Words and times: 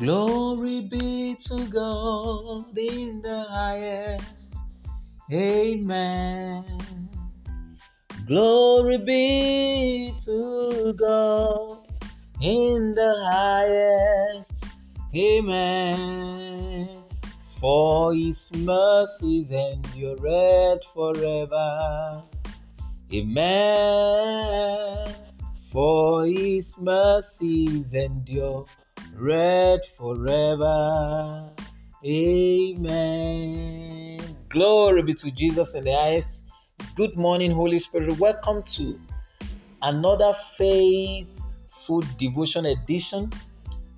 Glory 0.00 0.80
be 0.80 1.36
to 1.44 1.56
God 1.66 2.78
in 2.78 3.20
the 3.20 3.44
highest. 3.50 4.54
Amen. 5.30 6.64
Glory 8.26 8.96
be 8.96 10.14
to 10.24 10.94
God 10.94 11.86
in 12.40 12.94
the 12.94 13.14
highest. 13.30 14.64
Amen. 15.14 16.88
For 17.60 18.14
his 18.14 18.50
mercies 18.52 19.50
endure 19.50 20.78
forever. 20.94 22.22
Amen. 23.12 24.34
For 25.70 26.24
his 26.24 26.74
mercies 26.78 27.92
endure 27.92 28.64
forever. 29.96 31.50
Amen. 32.04 34.18
Glory 34.48 35.02
be 35.02 35.14
to 35.14 35.30
Jesus 35.30 35.74
in 35.74 35.84
the 35.84 35.92
highest. 35.92 36.44
Good 36.94 37.16
morning, 37.16 37.50
Holy 37.50 37.78
Spirit. 37.78 38.18
Welcome 38.18 38.62
to 38.74 38.98
another 39.82 40.34
faithful 40.56 42.00
devotion 42.18 42.66
edition. 42.66 43.30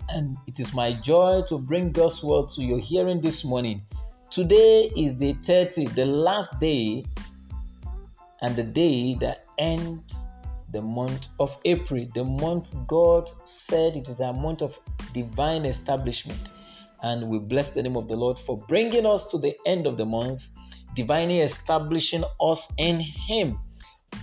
And 0.08 0.36
it 0.46 0.60
is 0.60 0.74
my 0.74 0.94
joy 1.00 1.42
to 1.48 1.58
bring 1.58 1.92
God's 1.92 2.22
word 2.22 2.50
to 2.54 2.62
your 2.62 2.80
hearing 2.80 3.20
this 3.20 3.44
morning. 3.44 3.82
Today 4.30 4.90
is 4.96 5.16
the 5.16 5.34
30th, 5.34 5.94
the 5.94 6.06
last 6.06 6.58
day, 6.58 7.04
and 8.40 8.56
the 8.56 8.62
day 8.62 9.14
that 9.20 9.44
ends 9.58 10.22
the 10.72 10.82
month 10.82 11.28
of 11.38 11.56
April. 11.64 12.06
The 12.14 12.24
month 12.24 12.74
God 12.86 13.30
said 13.44 13.96
it 13.96 14.08
is 14.08 14.20
a 14.20 14.32
month 14.32 14.62
of 14.62 14.74
divine 15.12 15.64
establishment. 15.64 16.50
And 17.02 17.28
we 17.28 17.38
bless 17.38 17.70
the 17.70 17.82
name 17.82 17.96
of 17.96 18.08
the 18.08 18.16
Lord 18.16 18.38
for 18.46 18.58
bringing 18.68 19.06
us 19.06 19.26
to 19.28 19.38
the 19.38 19.56
end 19.66 19.86
of 19.86 19.96
the 19.96 20.04
month, 20.04 20.42
divinely 20.94 21.40
establishing 21.40 22.24
us 22.40 22.66
in 22.78 23.00
Him 23.00 23.58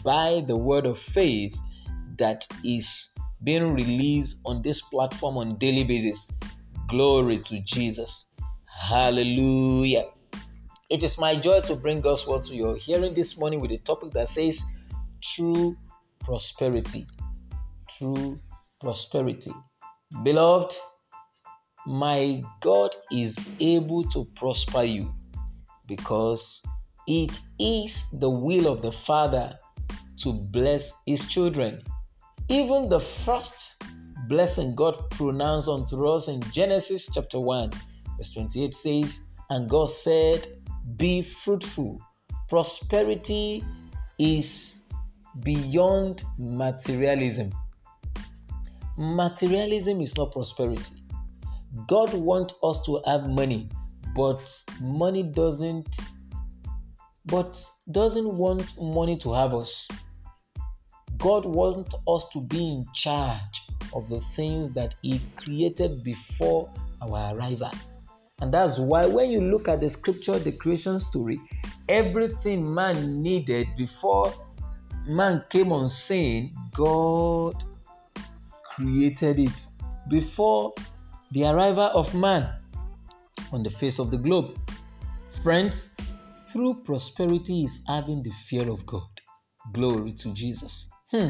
by 0.04 0.44
the 0.48 0.56
word 0.56 0.86
of 0.86 0.98
faith 1.00 1.56
that 2.18 2.46
is 2.64 3.10
being 3.44 3.74
released 3.74 4.38
on 4.46 4.62
this 4.62 4.82
platform 4.82 5.38
on 5.38 5.58
daily 5.58 5.84
basis. 5.84 6.30
Glory 6.88 7.40
to 7.40 7.60
Jesus. 7.62 8.26
Hallelujah. 8.66 10.06
It 10.90 11.04
is 11.04 11.18
my 11.18 11.36
joy 11.36 11.62
to 11.62 11.76
bring 11.76 12.02
word 12.02 12.44
to 12.46 12.56
your 12.56 12.76
hearing 12.76 13.14
this 13.14 13.38
morning 13.38 13.60
with 13.60 13.72
a 13.72 13.78
topic 13.80 14.12
that 14.14 14.28
says 14.28 14.60
true 15.22 15.78
prosperity. 16.20 17.06
True 17.98 18.40
prosperity. 18.80 19.54
Beloved, 20.24 20.76
my 21.86 22.42
God 22.62 22.96
is 23.12 23.36
able 23.60 24.04
to 24.06 24.26
prosper 24.36 24.84
you 24.84 25.14
because 25.88 26.64
it 27.08 27.40
is 27.60 28.04
the 28.14 28.30
will 28.30 28.68
of 28.68 28.82
the 28.82 28.92
Father 28.92 29.56
to 30.24 30.34
bless 30.34 30.92
his 31.06 31.28
children. 31.28 31.82
Even 32.50 32.90
the 32.90 33.00
first 33.00 33.84
blessing 34.28 34.74
God 34.76 35.10
pronounced 35.12 35.68
unto 35.68 36.08
us 36.08 36.28
in 36.28 36.42
Genesis 36.54 37.08
chapter 37.14 37.40
1, 37.40 37.70
verse 38.18 38.32
28 38.34 38.74
says, 38.74 39.20
And 39.52 39.70
God 39.70 39.92
said, 39.92 40.48
Be 40.96 41.22
fruitful. 41.22 42.00
Prosperity 42.50 43.64
is 44.18 44.80
beyond 45.44 46.24
materialism. 46.40 47.52
Materialism 49.00 50.02
is 50.02 50.18
not 50.18 50.34
prosperity. 50.34 50.84
God 51.88 52.14
wants 52.14 52.54
us 52.62 52.82
to 52.86 53.02
have 53.06 53.30
money, 53.30 53.70
but 54.14 54.42
money 54.82 55.24
doesn't 55.24 55.88
but 57.28 57.64
doesn't 57.92 58.28
want 58.28 58.78
money 58.78 59.18
to 59.20 59.32
have 59.32 59.54
us. 59.54 59.88
God 61.16 61.46
wants 61.46 61.94
us 62.10 62.26
to 62.34 62.42
be 62.42 62.60
in 62.60 62.86
charge 62.94 63.62
of 63.94 64.10
the 64.10 64.20
things 64.36 64.74
that 64.74 64.96
He 65.02 65.22
created 65.38 66.04
before 66.04 66.70
our 67.02 67.34
arrival. 67.38 67.72
And 68.42 68.54
that's 68.54 68.78
why 68.78 69.06
when 69.06 69.30
you 69.30 69.40
look 69.40 69.70
at 69.70 69.80
the 69.80 69.90
scripture, 69.90 70.38
the 70.38 70.52
creation 70.52 71.00
story, 71.00 71.40
everything 71.88 72.74
man 72.74 73.22
needed 73.22 73.68
before 73.78 74.34
man 75.08 75.42
came 75.50 75.72
on 75.72 75.90
scene, 75.90 76.54
God 76.74 77.64
created 78.80 79.40
it. 79.40 79.68
Before 80.10 80.74
the 81.32 81.46
arrival 81.46 81.92
of 81.94 82.14
man 82.16 82.50
on 83.52 83.64
the 83.64 83.70
face 83.70 84.00
of 84.00 84.12
the 84.12 84.18
globe. 84.18 84.58
Friends, 85.44 85.88
through 86.52 86.82
prosperity 86.84 87.64
is 87.64 87.80
having 87.88 88.24
the 88.24 88.32
fear 88.48 88.70
of 88.70 88.86
God. 88.86 89.08
Glory 89.74 90.14
to 90.14 90.34
Jesus. 90.34 90.88
Hmm. 91.12 91.30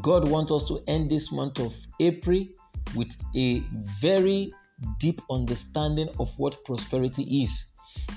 God 0.00 0.28
wants 0.28 0.50
us 0.50 0.64
to 0.68 0.80
end 0.88 1.10
this 1.10 1.30
month 1.30 1.60
of 1.60 1.74
April 2.00 2.44
with 2.96 3.14
a 3.36 3.60
very 4.00 4.52
deep 4.98 5.20
understanding 5.30 6.08
of 6.18 6.32
what 6.38 6.64
prosperity 6.64 7.42
is. 7.42 7.64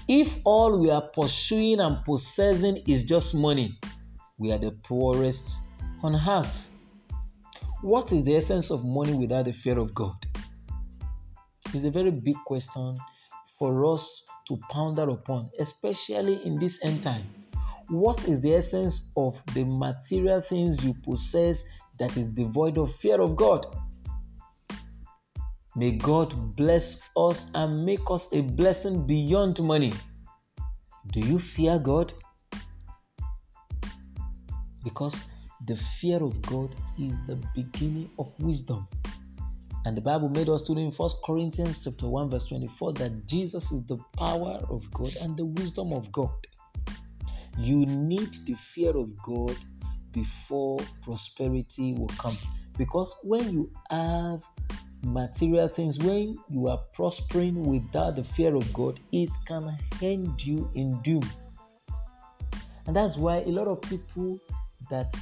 If 0.08 0.34
all 0.44 0.80
we 0.80 0.90
are 0.90 1.08
pursuing 1.10 1.80
and 1.80 2.04
possessing 2.06 2.78
is 2.88 3.04
just 3.04 3.34
money, 3.34 3.78
we 4.38 4.52
are 4.52 4.58
the 4.58 4.72
poorest 4.72 5.44
on 6.02 6.16
earth. 6.16 6.56
What 7.84 8.12
is 8.12 8.24
the 8.24 8.36
essence 8.36 8.72
of 8.72 8.84
money 8.84 9.14
without 9.14 9.46
the 9.46 9.54
fear 9.54 9.78
of 9.78 9.94
God? 9.94 10.16
It's 11.76 11.86
a 11.86 11.92
very 11.92 12.10
big 12.10 12.34
question 12.44 12.96
for 13.60 13.94
us 13.94 14.24
to 14.48 14.58
ponder 14.72 15.08
upon, 15.10 15.52
especially 15.60 16.44
in 16.44 16.58
this 16.58 16.80
end 16.82 17.04
time. 17.04 17.24
What 17.90 18.28
is 18.28 18.42
the 18.42 18.56
essence 18.56 19.12
of 19.16 19.40
the 19.54 19.64
material 19.64 20.42
things 20.42 20.84
you 20.84 20.96
possess 21.04 21.64
that 22.00 22.18
is 22.18 22.30
devoid 22.30 22.80
of 22.80 22.96
fear 22.96 23.22
of 23.22 23.36
God? 23.36 23.68
May 25.76 25.92
God 25.92 26.56
bless 26.56 26.98
us 27.16 27.46
and 27.54 27.86
make 27.86 28.10
us 28.10 28.28
a 28.32 28.42
blessing 28.42 29.06
beyond 29.06 29.62
money. 29.62 29.94
Do 31.12 31.20
you 31.20 31.38
fear 31.38 31.78
God? 31.78 32.12
Because 34.84 35.16
the 35.66 35.78
fear 36.00 36.24
of 36.24 36.42
God 36.44 36.76
is 37.00 37.14
the 37.28 37.38
beginning 37.56 38.10
of 38.20 38.32
wisdom. 38.40 38.88
And 39.86 39.96
the 39.96 40.02
Bible 40.02 40.30
made 40.30 40.50
us 40.50 40.62
to 40.64 40.76
know 40.76 40.82
in 40.82 40.92
1 40.92 41.10
Corinthians 41.26 41.80
chapter 41.84 42.08
1, 42.08 42.30
verse 42.30 42.46
24, 42.46 42.94
that 42.94 43.26
Jesus 43.26 43.72
is 43.72 43.84
the 43.88 43.98
power 44.18 44.60
of 44.70 44.90
God 44.92 45.16
and 45.22 45.38
the 45.38 45.46
wisdom 45.46 45.94
of 45.94 46.12
God. 46.12 46.30
You 47.58 47.86
need 47.86 48.46
the 48.46 48.56
fear 48.74 48.96
of 48.96 49.10
God 49.24 49.56
before 50.12 50.78
prosperity 51.04 51.94
will 51.94 52.12
come. 52.20 52.38
Because 52.78 53.16
when 53.24 53.52
you 53.52 53.72
have 53.90 54.44
material 55.04 55.68
things, 55.68 55.98
when 56.00 56.38
you 56.50 56.68
are 56.68 56.80
prospering 56.94 57.64
without 57.64 58.16
the 58.16 58.24
fear 58.24 58.56
of 58.56 58.72
God, 58.74 59.00
it 59.12 59.30
can 59.46 59.78
end 60.02 60.46
you 60.46 60.70
in 60.76 61.02
doom. 61.02 61.24
And 62.86 62.96
that's 62.96 63.18
why 63.18 63.38
a 63.38 63.50
lot 63.50 63.68
of 63.68 63.82
people 63.82 64.40
that 64.90 65.16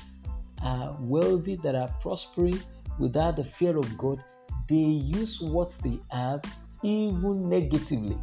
are 0.64 0.96
wealthy, 1.00 1.58
that 1.64 1.76
are 1.76 1.90
prospering 2.02 2.60
without 3.00 3.36
the 3.36 3.44
fear 3.44 3.78
of 3.78 3.98
God, 3.98 4.24
they 4.68 4.76
use 4.76 5.42
what 5.42 5.72
they 5.80 6.00
have 6.12 6.42
even 6.84 7.50
negatively. 7.50 8.18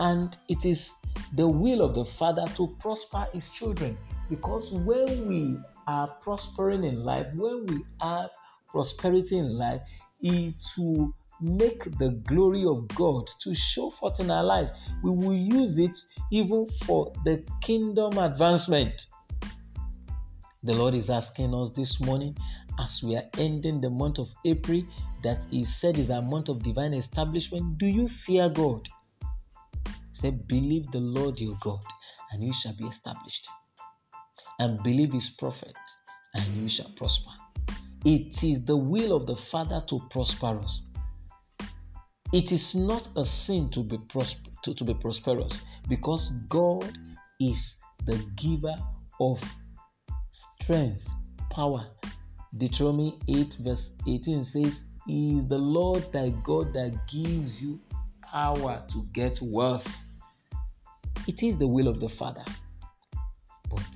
And 0.00 0.36
it 0.48 0.64
is 0.64 0.90
the 1.34 1.46
will 1.46 1.82
of 1.82 1.94
the 1.94 2.04
Father 2.04 2.44
to 2.56 2.76
prosper 2.80 3.26
His 3.32 3.48
children. 3.50 3.96
Because 4.28 4.72
when 4.72 5.28
we 5.28 5.58
are 5.86 6.08
prospering 6.08 6.84
in 6.84 7.02
life, 7.04 7.26
when 7.34 7.64
we 7.66 7.84
have 8.00 8.30
prosperity 8.66 9.38
in 9.38 9.56
life, 9.56 9.80
it 10.20 10.62
will 10.76 11.14
make 11.40 11.84
the 11.98 12.10
glory 12.26 12.64
of 12.64 12.88
God 12.88 13.28
to 13.42 13.54
show 13.54 13.90
forth 13.90 14.20
in 14.20 14.30
our 14.30 14.44
lives. 14.44 14.70
We 15.02 15.10
will 15.10 15.34
use 15.36 15.78
it 15.78 15.96
even 16.32 16.66
for 16.84 17.12
the 17.24 17.44
kingdom 17.60 18.18
advancement. 18.18 19.06
The 20.66 20.72
Lord 20.72 20.94
is 20.94 21.10
asking 21.10 21.54
us 21.54 21.70
this 21.70 22.00
morning 22.00 22.36
as 22.80 23.00
we 23.00 23.14
are 23.14 23.22
ending 23.38 23.80
the 23.80 23.88
month 23.88 24.18
of 24.18 24.28
April 24.44 24.82
that 25.22 25.46
He 25.48 25.62
said 25.62 25.96
is 25.96 26.10
a 26.10 26.20
month 26.20 26.48
of 26.48 26.64
divine 26.64 26.92
establishment. 26.92 27.78
Do 27.78 27.86
you 27.86 28.08
fear 28.08 28.48
God? 28.48 28.88
Say, 30.20 30.30
believe 30.30 30.90
the 30.90 30.98
Lord 30.98 31.38
your 31.38 31.56
God, 31.60 31.84
and 32.32 32.42
you 32.42 32.52
shall 32.52 32.74
be 32.74 32.84
established. 32.84 33.46
And 34.58 34.82
believe 34.82 35.12
His 35.12 35.28
prophet, 35.28 35.76
and 36.34 36.44
you 36.56 36.68
shall 36.68 36.90
prosper. 36.96 37.30
It 38.04 38.42
is 38.42 38.64
the 38.64 38.76
will 38.76 39.14
of 39.14 39.28
the 39.28 39.36
Father 39.36 39.84
to 39.86 40.00
prosper 40.10 40.58
us. 40.58 40.82
It 42.32 42.50
is 42.50 42.74
not 42.74 43.08
a 43.14 43.24
sin 43.24 43.68
to 43.70 43.84
be, 43.84 43.98
prosper, 43.98 44.50
to, 44.64 44.74
to 44.74 44.84
be 44.84 44.94
prosperous 44.94 45.62
because 45.88 46.32
God 46.48 46.98
is 47.38 47.76
the 48.04 48.16
giver 48.34 48.74
of 49.20 49.40
strength, 50.66 51.00
power. 51.48 51.86
Deuteronomy 52.56 53.16
8, 53.28 53.56
verse 53.60 53.92
18 54.08 54.42
says, 54.42 54.80
He 55.06 55.38
is 55.38 55.48
the 55.48 55.58
Lord 55.58 56.04
thy 56.12 56.30
God 56.42 56.72
that 56.72 57.06
gives 57.06 57.62
you 57.62 57.78
power 58.20 58.82
to 58.90 59.06
get 59.12 59.40
wealth. 59.40 59.86
It 61.28 61.44
is 61.44 61.56
the 61.56 61.68
will 61.68 61.86
of 61.86 62.00
the 62.00 62.08
Father. 62.08 62.42
But 63.70 63.86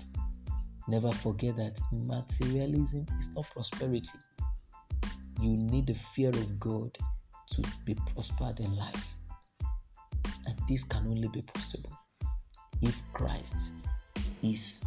never 0.86 1.10
forget 1.10 1.56
that 1.56 1.80
materialism 1.90 3.04
is 3.18 3.28
not 3.34 3.50
prosperity. 3.50 4.20
You 5.40 5.56
need 5.56 5.88
the 5.88 5.96
fear 6.14 6.28
of 6.28 6.60
God 6.60 6.96
to 7.54 7.62
be 7.84 7.96
prospered 8.14 8.60
in 8.60 8.76
life. 8.76 9.08
And 10.46 10.56
this 10.68 10.84
can 10.84 11.04
only 11.08 11.26
be 11.26 11.42
possible 11.42 11.98
if 12.80 12.96
Christ 13.12 13.72
is 14.44 14.79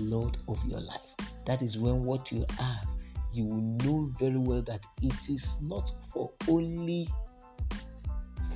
Lord 0.00 0.36
of 0.48 0.58
your 0.66 0.80
life. 0.80 1.00
That 1.46 1.62
is 1.62 1.78
when 1.78 2.04
what 2.04 2.30
you 2.30 2.46
have, 2.58 2.86
you 3.32 3.44
will 3.44 3.62
know 3.84 4.12
very 4.18 4.38
well 4.38 4.62
that 4.62 4.80
it 5.02 5.14
is 5.28 5.56
not 5.60 5.90
for 6.12 6.30
only 6.48 7.08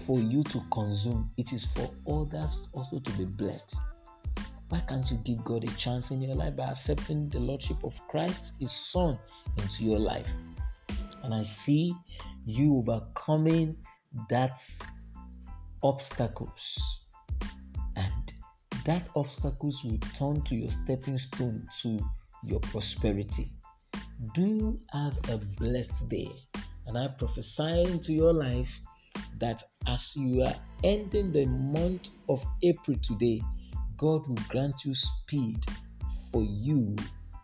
for 0.07 0.21
you 0.21 0.45
to 0.45 0.63
consume, 0.71 1.31
it 1.37 1.53
is 1.53 1.67
for 1.75 1.91
others 2.09 2.69
also 2.73 3.01
to 3.01 3.13
be 3.13 3.25
blessed. 3.25 3.75
Why 4.69 4.81
can't 4.89 5.09
you 5.11 5.17
give 5.19 5.45
God 5.45 5.65
a 5.65 5.73
chance 5.77 6.11
in 6.11 6.23
your 6.23 6.35
life 6.35 6.57
by 6.57 6.65
accepting 6.65 7.29
the 7.29 7.39
Lordship 7.39 7.83
of 7.85 7.95
Christ, 8.09 8.53
His 8.61 8.73
Son, 8.73 9.19
into 9.59 9.85
your 9.85 9.99
life? 9.99 10.29
And 11.23 11.35
I 11.35 11.43
see 11.43 11.95
you 12.47 12.77
overcoming 12.79 13.77
that 14.29 14.63
obstacles. 15.83 16.79
That 18.87 19.09
obstacles 19.17 19.83
will 19.83 19.99
turn 20.17 20.43
to 20.43 20.55
your 20.55 20.71
stepping 20.71 21.19
stone 21.19 21.67
to 21.83 21.99
your 22.45 22.61
prosperity. 22.61 23.51
Do 24.33 24.79
have 24.93 25.19
a 25.29 25.39
blessed 25.39 26.09
day. 26.09 26.31
And 26.87 26.97
I 26.97 27.09
prophesy 27.09 27.83
into 27.83 28.13
your 28.13 28.33
life 28.33 28.71
that 29.41 29.65
as 29.89 30.15
you 30.15 30.43
are 30.43 30.55
ending 30.85 31.33
the 31.33 31.47
month 31.47 32.11
of 32.29 32.47
April 32.63 32.97
today, 33.03 33.43
God 33.97 34.25
will 34.29 34.39
grant 34.49 34.85
you 34.85 34.95
speed 34.95 35.65
for 36.33 36.45
you 36.45 36.95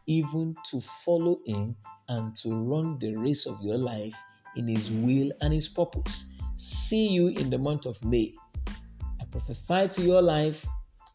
even 0.07 0.55
to 0.71 0.81
follow 1.05 1.41
Him 1.45 1.75
and 2.09 2.37
to 2.37 2.55
run 2.55 3.01
the 3.01 3.17
race 3.17 3.47
of 3.47 3.61
your 3.61 3.79
life 3.79 4.15
in 4.55 4.69
His 4.69 4.93
will 4.93 5.33
and 5.41 5.53
His 5.53 5.67
purpose. 5.67 6.25
See 6.55 7.09
you 7.09 7.29
in 7.29 7.51
the 7.51 7.59
month 7.59 7.85
of 7.87 8.03
May. 8.05 8.33
I 9.21 9.25
prophesy 9.33 9.89
to 9.89 10.07
your 10.07 10.23
life, 10.23 10.65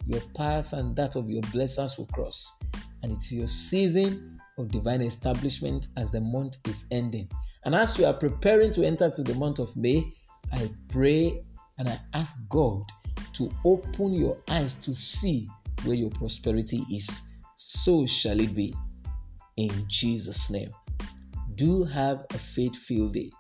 your 0.08 0.22
path 0.36 0.74
and 0.74 0.96
that 0.96 1.16
of 1.16 1.30
your 1.30 1.42
blessings 1.52 1.98
will 1.98 2.08
cross. 2.08 2.52
And 3.04 3.12
it's 3.12 3.32
your 3.32 3.48
season 3.48 4.40
of 4.58 4.72
divine 4.72 5.02
establishment 5.02 5.88
as 5.98 6.10
the 6.12 6.22
month 6.22 6.58
is 6.68 6.86
ending. 6.92 7.30
And 7.66 7.76
as 7.76 7.98
you 7.98 8.06
are 8.06 8.14
preparing 8.14 8.72
to 8.74 8.86
enter 8.86 9.10
to 9.10 9.24
the 9.24 9.36
month 9.36 9.60
of 9.60 9.76
May, 9.76 10.14
I 10.54 10.70
pray 10.88 11.44
and 11.78 11.90
I 11.90 12.00
ask 12.14 12.36
God 12.50 12.84
to 13.34 13.52
open 13.66 14.14
your 14.14 14.38
eyes 14.50 14.76
to 14.76 14.96
see 14.96 15.48
where 15.84 15.96
your 15.96 16.10
prosperity 16.12 16.86
is. 16.92 17.10
So 17.56 18.06
shall 18.06 18.40
it 18.40 18.56
be. 18.56 18.74
In 19.58 19.72
Jesus' 19.88 20.50
name. 20.50 20.70
Do 21.56 21.84
have 21.84 22.26
a 22.30 22.38
faith 22.38 22.76
filled 22.76 23.14
day. 23.14 23.32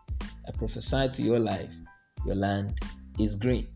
I 0.47 0.51
prophesy 0.51 1.09
to 1.09 1.21
your 1.21 1.39
life, 1.39 1.73
your 2.25 2.35
land 2.35 2.79
is 3.19 3.35
green. 3.35 3.67